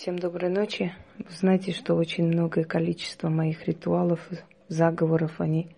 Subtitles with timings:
[0.00, 0.94] Всем доброй ночи.
[1.18, 4.20] Вы знаете, что очень многое количество моих ритуалов,
[4.68, 5.74] заговоров, они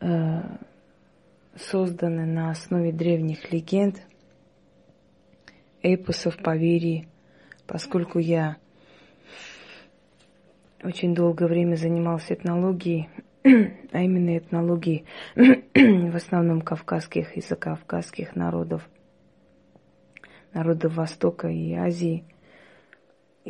[0.00, 0.42] э,
[1.56, 4.02] созданы на основе древних легенд,
[5.80, 7.08] эпосов, поверий,
[7.66, 8.58] поскольку я
[10.82, 13.08] очень долгое время занимался этнологией,
[13.42, 18.86] а именно этнологией в основном кавказских и закавказских народов,
[20.52, 22.22] народов Востока и Азии–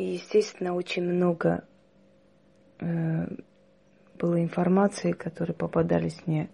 [0.01, 1.63] и, естественно, очень много
[2.79, 3.27] э,
[4.17, 6.49] было информации, которые попадались мне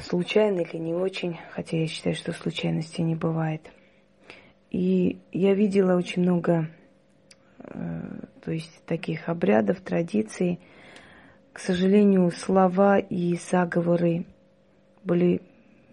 [0.00, 3.70] случайно или не очень, хотя я считаю, что случайности не бывает.
[4.70, 6.70] И я видела очень много,
[7.58, 8.00] э,
[8.42, 10.58] то есть таких обрядов, традиций.
[11.52, 14.24] К сожалению, слова и заговоры
[15.04, 15.42] были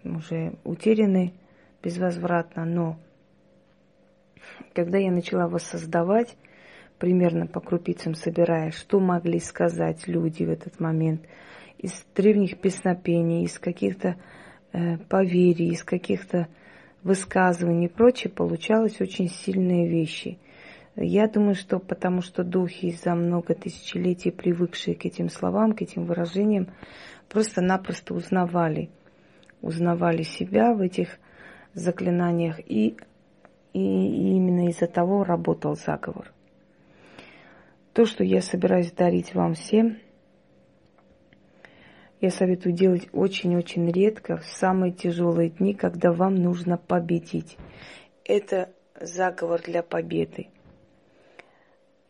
[0.04, 1.34] уже утеряны
[1.82, 2.98] безвозвратно, но
[4.74, 6.36] когда я начала воссоздавать,
[6.98, 11.22] примерно по крупицам собирая, что могли сказать люди в этот момент,
[11.78, 14.16] из древних песнопений, из каких-то
[14.72, 16.48] э, поверий, из каких-то
[17.02, 20.38] высказываний и прочее, получалось очень сильные вещи.
[20.94, 26.04] Я думаю, что потому что духи за много тысячелетий, привыкшие к этим словам, к этим
[26.04, 26.68] выражениям,
[27.28, 28.90] просто-напросто узнавали,
[29.62, 31.18] узнавали себя в этих
[31.72, 32.96] заклинаниях и
[33.72, 36.32] и именно из-за того работал заговор.
[37.92, 39.98] То, что я собираюсь дарить вам всем,
[42.20, 47.58] я советую делать очень-очень редко, в самые тяжелые дни, когда вам нужно победить.
[48.24, 50.48] Это заговор для победы.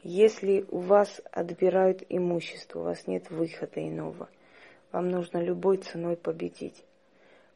[0.02, 4.28] Если у вас отбирают имущество, у вас нет выхода иного,
[4.90, 6.84] вам нужно любой ценой победить.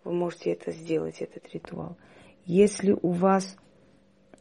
[0.05, 1.97] Вы можете это сделать, этот ритуал.
[2.45, 3.57] Если у вас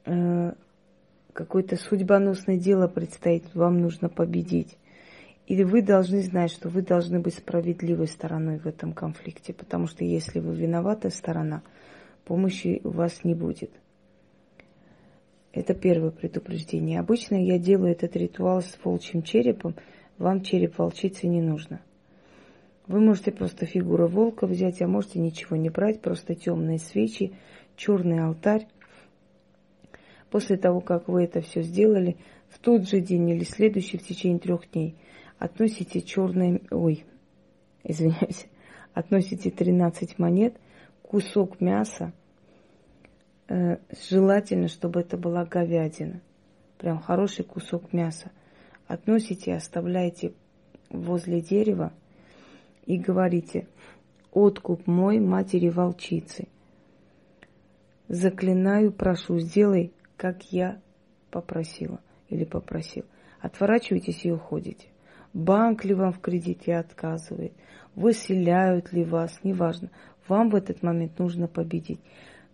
[0.05, 4.77] какое-то судьбоносное дело предстоит, вам нужно победить.
[5.47, 10.03] И вы должны знать, что вы должны быть справедливой стороной в этом конфликте, потому что
[10.03, 11.61] если вы виноватая сторона,
[12.23, 13.71] помощи у вас не будет.
[15.53, 16.99] Это первое предупреждение.
[16.99, 19.75] Обычно я делаю этот ритуал с волчьим черепом.
[20.17, 21.79] Вам череп волчицы не нужно.
[22.87, 27.33] Вы можете просто фигуру волка взять, а можете ничего не брать, просто темные свечи,
[27.75, 28.67] черный алтарь,
[30.35, 32.17] После того, как вы это все сделали,
[32.49, 34.97] в тот же день или следующий в течение трех дней
[35.39, 37.05] относите черные, ой,
[37.85, 38.45] извиняюсь,
[38.93, 40.57] относите 13 монет,
[41.03, 42.11] кусок мяса,
[43.47, 43.77] э,
[44.09, 46.19] желательно, чтобы это была говядина,
[46.79, 48.29] прям хороший кусок мяса.
[48.87, 50.33] Относите, оставляете
[50.89, 51.93] возле дерева
[52.85, 53.69] и говорите,
[54.33, 56.49] откуп мой матери волчицы.
[58.09, 60.81] Заклинаю, прошу, сделай как я
[61.31, 61.99] попросила
[62.29, 63.05] или попросил.
[63.39, 64.87] Отворачиваетесь и уходите.
[65.33, 67.53] Банк ли вам в кредите отказывает,
[67.93, 69.91] выселяют ли вас, неважно.
[70.27, 71.99] Вам в этот момент нужно победить.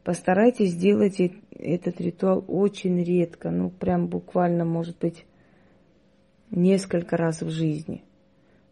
[0.03, 5.25] Постарайтесь сделать этот ритуал очень редко, ну прям буквально, может быть,
[6.49, 8.03] несколько раз в жизни.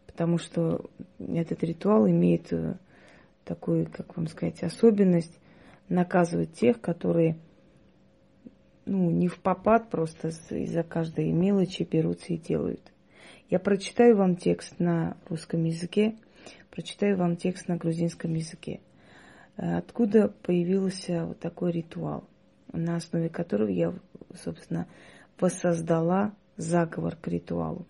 [0.06, 0.84] Потому что
[1.18, 2.76] этот ритуал имеет э,
[3.44, 5.38] такую, как вам сказать, особенность
[5.88, 7.38] наказывать тех, которые
[8.90, 12.82] ну, не в попад, просто из-за каждой мелочи берутся и делают.
[13.48, 16.16] Я прочитаю вам текст на русском языке,
[16.70, 18.80] прочитаю вам текст на грузинском языке.
[19.56, 22.24] Э, откуда появился вот такой ритуал,
[22.72, 23.94] на основе которого я,
[24.34, 24.88] собственно,
[25.38, 27.86] воссоздала заговор к ритуалу.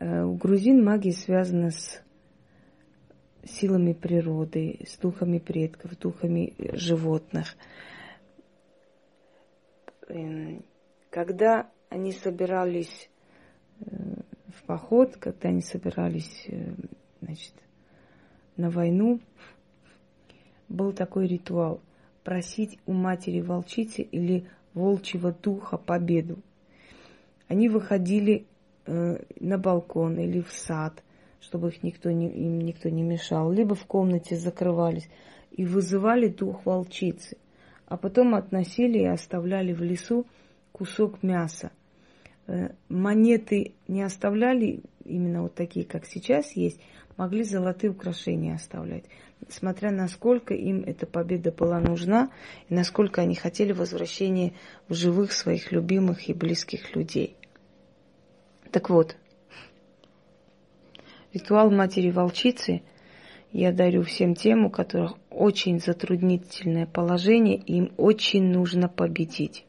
[0.00, 2.02] Э, у грузин магия связана с
[3.44, 7.54] силами природы, с духами предков, духами животных–
[11.10, 13.08] когда они собирались
[13.80, 13.86] э,
[14.48, 16.74] в поход, когда они собирались э,
[17.20, 17.54] значит,
[18.56, 19.20] на войну,
[20.68, 21.80] был такой ритуал
[22.24, 26.38] просить у матери волчицы или волчьего духа победу.
[27.48, 28.46] Они выходили
[28.86, 31.02] э, на балкон или в сад,
[31.40, 35.08] чтобы их никто не, им никто не мешал, либо в комнате закрывались
[35.52, 37.36] и вызывали дух волчицы
[37.86, 40.26] а потом относили и оставляли в лесу
[40.72, 41.70] кусок мяса.
[42.46, 46.80] Э, монеты не оставляли, именно вот такие, как сейчас есть,
[47.16, 49.04] могли золотые украшения оставлять,
[49.48, 52.30] смотря насколько им эта победа была нужна
[52.68, 54.52] и насколько они хотели возвращения
[54.88, 57.36] в живых своих любимых и близких людей.
[58.70, 59.16] Так вот,
[61.32, 62.82] ритуал матери волчицы
[63.52, 69.66] я дарю всем тем, у которых очень затруднительное положение, им очень нужно победить.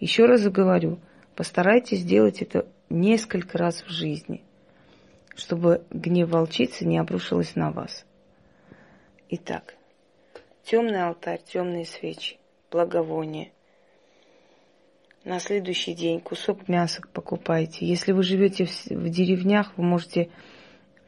[0.00, 0.98] Еще раз говорю,
[1.36, 4.42] постарайтесь сделать это несколько раз в жизни,
[5.36, 8.06] чтобы гнев волчицы не обрушилась на вас.
[9.28, 9.74] Итак,
[10.64, 12.38] темный алтарь, темные свечи,
[12.70, 13.50] благовония.
[15.24, 17.84] На следующий день кусок мяса покупайте.
[17.84, 20.30] Если вы живете в, в деревнях, вы можете,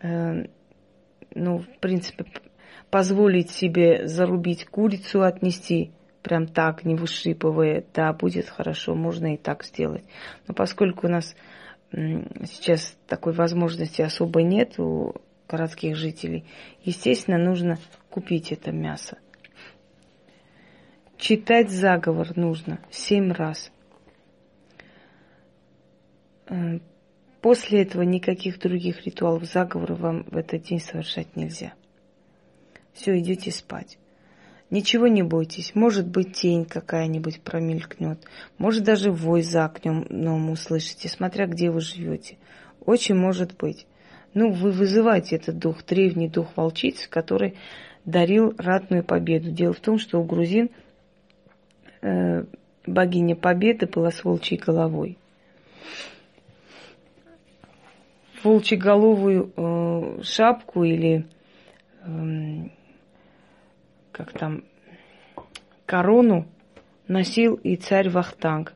[0.02, 0.44] э,
[1.34, 2.26] ну, в принципе,
[2.92, 9.64] позволить себе зарубить курицу, отнести прям так, не вышипывая, да, будет хорошо, можно и так
[9.64, 10.04] сделать.
[10.46, 11.34] Но поскольку у нас
[11.90, 15.14] сейчас такой возможности особо нет у
[15.48, 16.44] городских жителей,
[16.84, 17.78] естественно, нужно
[18.10, 19.16] купить это мясо.
[21.16, 23.72] Читать заговор нужно семь раз.
[26.46, 26.78] Э,
[27.40, 31.72] после этого никаких других ритуалов заговора вам в этот день совершать нельзя.
[32.94, 33.98] Все, идете спать.
[34.70, 38.24] Ничего не бойтесь, может быть тень какая-нибудь промелькнет,
[38.56, 42.38] может даже вой за окном услышите, смотря где вы живете.
[42.86, 43.86] Очень может быть.
[44.32, 47.54] Ну, вы вызываете этот дух, древний дух волчицы, который
[48.06, 49.50] дарил ратную победу.
[49.50, 50.70] Дело в том, что у грузин
[52.00, 52.44] э,
[52.86, 55.18] богиня победы была с волчьей головой.
[58.42, 61.26] Волчьеголовую э, шапку или
[62.04, 62.68] э,
[64.12, 64.64] как там,
[65.86, 66.46] корону
[67.08, 68.74] носил и царь Вахтанг,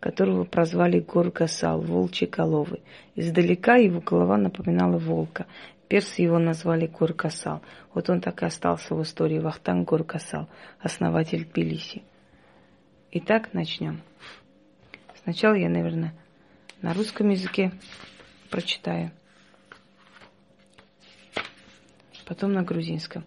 [0.00, 2.80] которого прозвали Горгасал, волчий головы.
[3.14, 5.46] Издалека его голова напоминала волка.
[5.88, 7.62] Персы его назвали Горгасал.
[7.94, 10.48] Вот он так и остался в истории Вахтанг Горгасал,
[10.80, 12.02] основатель Тбилиси.
[13.12, 14.02] Итак, начнем.
[15.22, 16.12] Сначала я, наверное,
[16.82, 17.72] на русском языке
[18.50, 19.10] прочитаю.
[22.26, 23.24] Потом на грузинском.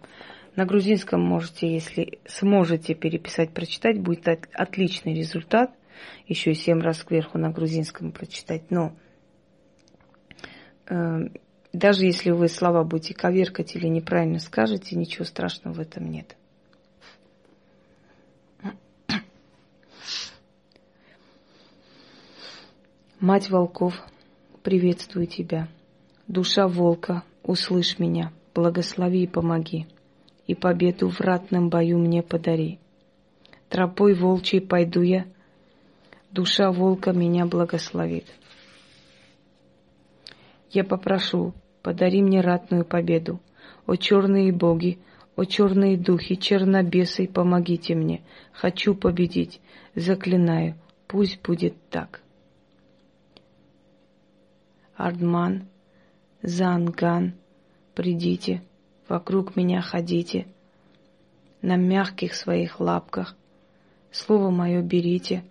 [0.56, 5.70] На грузинском можете, если сможете переписать, прочитать, будет отличный результат.
[6.26, 8.70] Еще и семь раз кверху на грузинском прочитать.
[8.70, 8.96] Но
[10.88, 11.28] э,
[11.72, 16.36] даже если вы слова будете коверкать или неправильно скажете, ничего страшного в этом нет.
[23.20, 23.94] Мать волков,
[24.62, 25.68] приветствую тебя.
[26.26, 29.86] Душа волка, услышь меня, благослови и помоги
[30.50, 32.80] и победу в ратном бою мне подари.
[33.68, 35.26] Тропой волчьей пойду я,
[36.32, 38.26] душа волка меня благословит.
[40.70, 43.40] Я попрошу, подари мне ратную победу.
[43.86, 44.98] О черные боги,
[45.36, 48.22] о черные духи, чернобесы, помогите мне.
[48.52, 49.60] Хочу победить,
[49.94, 50.74] заклинаю,
[51.06, 52.22] пусть будет так.
[54.96, 55.68] Ардман,
[56.42, 57.34] Занган,
[57.94, 58.62] придите,
[59.10, 60.46] вокруг меня ходите,
[61.62, 63.36] на мягких своих лапках,
[64.12, 65.44] слово мое берите,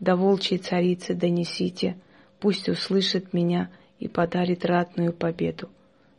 [0.00, 1.96] до волчьей царицы донесите,
[2.40, 5.70] пусть услышит меня и подарит ратную победу.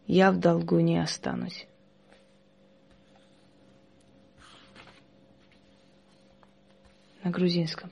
[0.08, 1.68] Я в долгу не останусь.
[7.24, 7.92] На грузинском.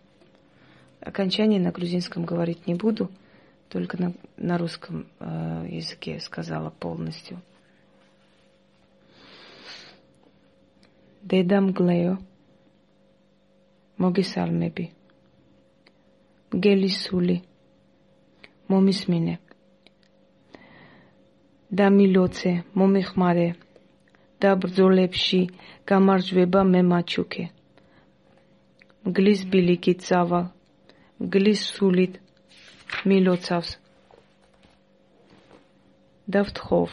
[1.02, 3.12] Окончание на грузинском говорить не буду,
[3.68, 7.42] только на, на русском э, языке сказала полностью.
[11.32, 12.10] დედამ გლეო
[14.04, 14.84] მოგესალმები.
[16.56, 17.38] მგელისული
[18.72, 19.34] მომისმინე.
[21.80, 22.52] და მილოცე
[22.82, 23.48] მომეხმარე.
[24.42, 25.40] და ბრძოლებში
[25.90, 27.46] გამარჯვება მე მაჩუქე.
[29.08, 30.46] მგლის ბილიკით წავალ
[31.24, 32.14] მგლის სულით
[33.10, 33.72] მილოცავს.
[36.34, 36.90] და ვთხოვ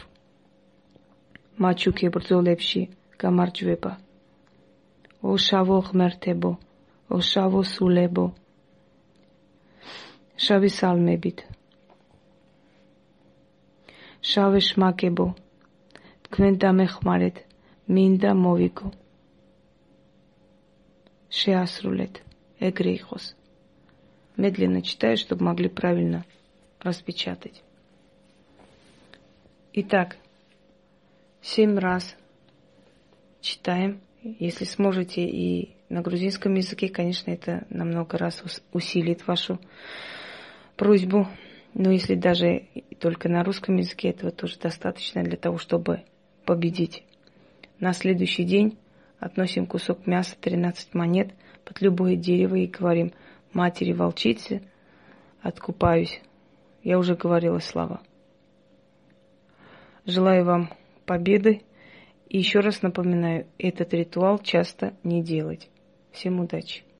[1.62, 2.82] მაჩუქე ბრძოლებში
[3.20, 3.92] გამარჯვება
[5.21, 6.51] ო შავო ღმერთებო,
[7.13, 8.25] ო შავო სულებო.
[10.43, 11.39] შავი სალმებით.
[14.29, 15.27] შავე შმაკებო.
[16.27, 17.38] თქვენ დამეხმარეთ,
[17.93, 18.88] მინდა მოვიგო.
[21.39, 22.15] შეასრულეთ,
[22.67, 23.25] ეგრე იყოს.
[24.38, 26.24] Медленно читаю, чтобы могли правильно
[26.79, 27.63] распечатать.
[29.74, 30.17] Итак,
[31.41, 32.15] семь раз
[33.41, 39.58] читаем если сможете и на грузинском языке, конечно, это намного раз усилит вашу
[40.76, 41.28] просьбу.
[41.74, 42.66] Но если даже
[42.98, 46.02] только на русском языке, этого тоже достаточно для того, чтобы
[46.44, 47.04] победить.
[47.80, 48.78] На следующий день
[49.18, 51.32] относим кусок мяса, 13 монет
[51.64, 53.12] под любое дерево и говорим
[53.52, 54.62] матери волчицы,
[55.40, 56.20] откупаюсь.
[56.82, 58.00] Я уже говорила слова.
[60.04, 60.70] Желаю вам
[61.06, 61.62] победы
[62.32, 65.68] И еще раз напоминаю, этот ритуал часто не делать.
[66.12, 66.82] Всем удачи!